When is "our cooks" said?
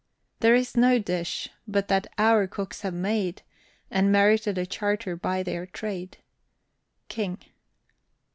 2.17-2.81